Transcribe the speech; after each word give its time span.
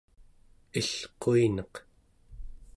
ilquineq 0.79 1.73